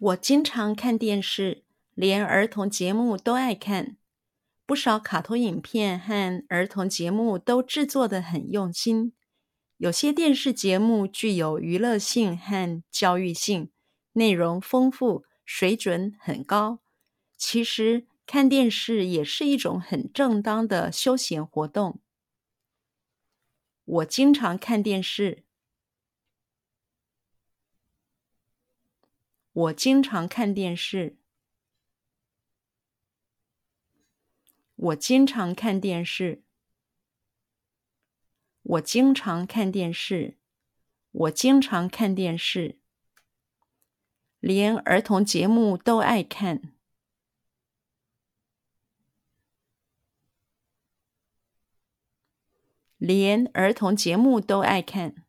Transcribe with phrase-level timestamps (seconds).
[0.00, 1.62] 我经常看电视，
[1.94, 3.98] 连儿童节目都爱看。
[4.64, 9.12] 不少卡通影片和儿童节目都制作得很用心。
[9.76, 13.70] 有些电视节目具有娱乐性和教育性，
[14.14, 16.78] 内容丰富，水准很高。
[17.36, 22.00] 其实看电视也是一种很正当的休闲活动。
[23.84, 25.44] 我经常看电视。
[29.60, 31.18] 我经常看电视。
[34.76, 36.42] 我经常看电视。
[38.62, 40.38] 我经常看电视。
[41.10, 42.78] 我经常看电视。
[44.38, 46.72] 连儿童节目都爱看。
[52.96, 55.26] 连儿童节目都爱看。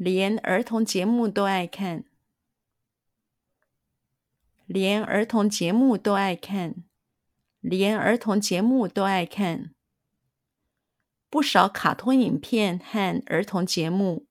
[0.00, 2.06] 连儿童节目都爱看，
[4.64, 6.84] 连儿童节目都爱看，
[7.60, 9.74] 连儿童节目都爱看。
[11.28, 14.26] 不少卡通影片和儿童节目，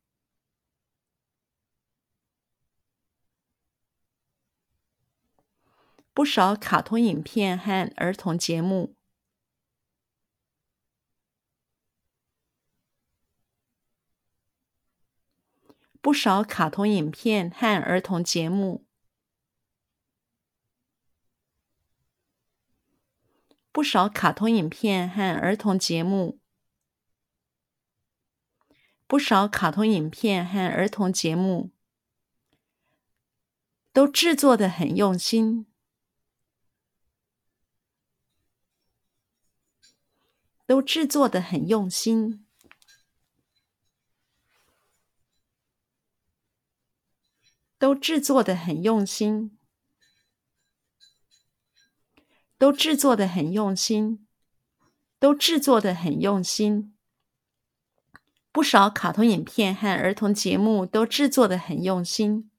[6.16, 8.96] 不少卡通影片和儿童节目。
[16.02, 18.86] 不少卡通影片和儿童节目，
[23.72, 26.40] 不少卡通影片和儿童节目，
[29.06, 31.72] 不少卡通影片和儿童节目
[33.92, 35.68] 都制作的很用心，
[40.66, 42.46] 都制作的很用心。
[47.80, 49.58] 都制作的很用心，
[52.58, 54.28] 都制作的很用心，
[55.18, 56.94] 都制作的很用心。
[58.52, 62.52] 不少卡通影片和儿童节目都制作的很用心。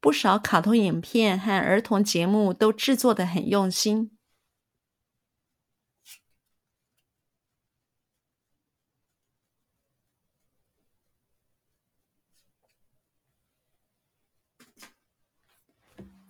[0.00, 4.10] 不少卡通影片和儿童节目都制作的很用心。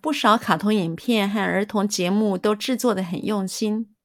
[0.05, 3.95] 不少卡通影片和儿童节目都制作的很用心。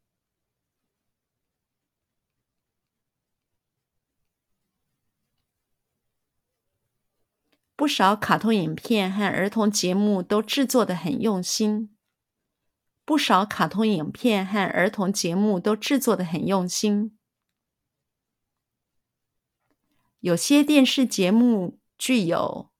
[7.76, 11.94] 不少卡通影片和儿童节目都制作的很用心。
[13.04, 17.18] 不少卡通影片和儿童节目都制作的很用心。
[20.20, 22.70] 有些电视节目具有。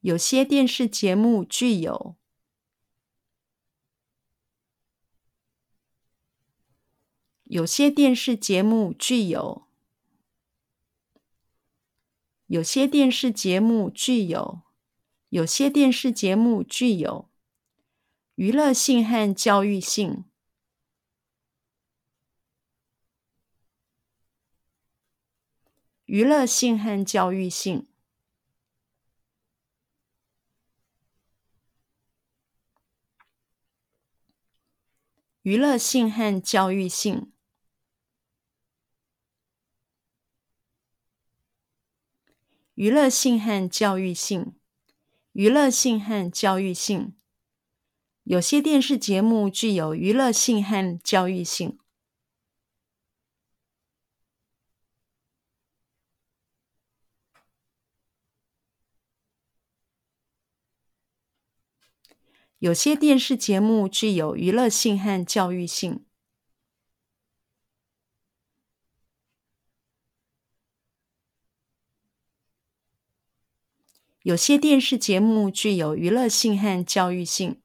[0.00, 2.16] 有些电视节目具有，
[7.44, 9.66] 有些电视节目具有，
[12.46, 14.62] 有些电视节目具有，
[15.28, 17.28] 有些电视节目具有
[18.36, 20.24] 娱乐性和教育性，
[26.06, 27.89] 娱乐性和教育性。
[35.42, 37.32] 娱乐性和教育性，
[42.74, 44.54] 娱乐性和教育性，
[45.32, 47.14] 娱乐性和教育性。
[48.24, 51.78] 有些电视节目具有娱乐性和教育性。
[62.60, 66.04] 有些电视节目具有娱乐性和教育性。
[74.24, 77.62] 有些电视节目具有娱乐性和教育性。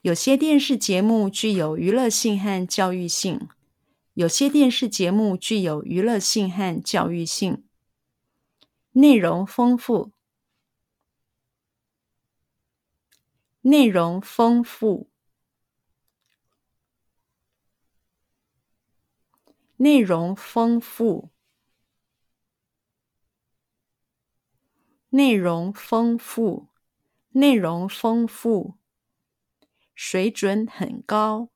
[0.00, 3.48] 有些电视节目具有娱乐性和教育性。
[4.14, 7.62] 有些电视节目具有娱乐性和教育性。
[8.96, 10.12] 内容丰富，
[13.62, 15.10] 内容丰富，
[19.78, 21.32] 内容丰富，
[25.08, 26.68] 内容丰富，
[27.30, 28.78] 内容丰富，
[29.96, 31.50] 水准很高，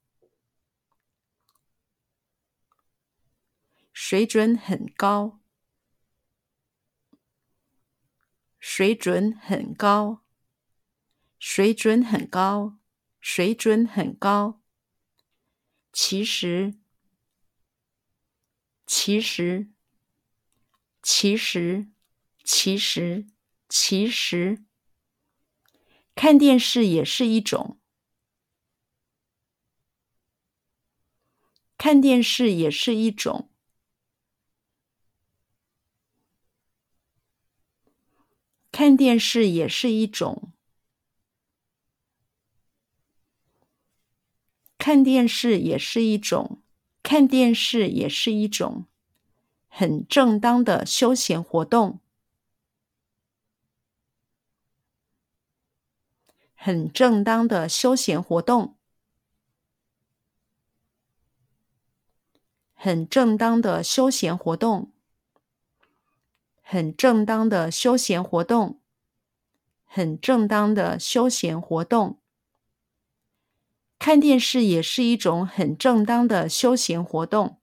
[3.93, 5.39] 水准很高，
[8.79, 10.23] 水准很高，
[11.41, 12.79] 水准很高，
[13.21, 14.63] 水准很高。
[15.93, 16.79] 其实。
[18.87, 19.73] 其实，
[21.03, 21.89] 其实，
[22.45, 23.27] 其实，
[23.69, 24.65] 其实，
[26.15, 27.81] 看电视也是一种，
[31.77, 33.48] 看电视也是一种，
[38.79, 40.53] 看电视也是一种，
[44.79, 46.63] 看电视也是一种。
[47.03, 48.87] 看电视也是一种
[49.67, 51.99] 很正当的休闲活动，
[56.55, 58.77] 很正当的休闲活动，
[62.75, 64.93] 很正当的休闲活动，
[66.71, 68.79] 很正当的休闲活动，
[69.87, 72.21] 很正当的休闲活动。
[73.99, 77.59] 看电视也是一种很正当的休闲活动。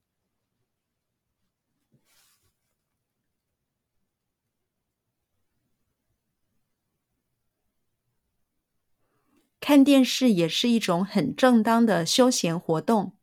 [9.59, 13.15] 看电视也是一种很正当的休闲活动。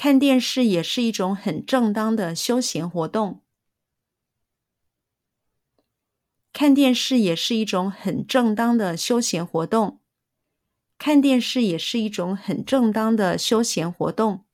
[0.00, 3.42] 看电视也是一种很正当的休闲活动。
[6.52, 9.98] 看电视也是一种很正当的休闲活动。
[10.98, 14.44] 看电视也是一种很正当的休闲活动。